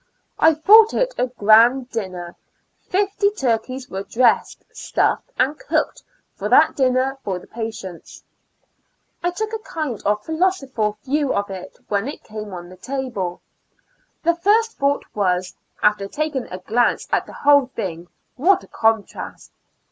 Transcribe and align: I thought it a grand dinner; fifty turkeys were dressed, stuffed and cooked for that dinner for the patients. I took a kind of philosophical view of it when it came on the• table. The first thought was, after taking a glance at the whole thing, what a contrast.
I 0.39 0.55
thought 0.55 0.95
it 0.95 1.13
a 1.19 1.27
grand 1.27 1.91
dinner; 1.91 2.35
fifty 2.89 3.29
turkeys 3.29 3.87
were 3.87 4.01
dressed, 4.01 4.65
stuffed 4.71 5.31
and 5.37 5.59
cooked 5.59 6.01
for 6.35 6.49
that 6.49 6.75
dinner 6.75 7.19
for 7.23 7.37
the 7.37 7.45
patients. 7.45 8.23
I 9.21 9.29
took 9.29 9.53
a 9.53 9.59
kind 9.59 10.01
of 10.03 10.25
philosophical 10.25 10.97
view 11.03 11.35
of 11.35 11.51
it 11.51 11.77
when 11.87 12.07
it 12.07 12.23
came 12.23 12.51
on 12.51 12.69
the• 12.69 12.77
table. 12.81 13.41
The 14.23 14.33
first 14.33 14.79
thought 14.79 15.05
was, 15.13 15.53
after 15.83 16.07
taking 16.07 16.47
a 16.47 16.57
glance 16.57 17.07
at 17.11 17.27
the 17.27 17.33
whole 17.45 17.67
thing, 17.67 18.07
what 18.37 18.63
a 18.63 18.67
contrast. 18.69 19.51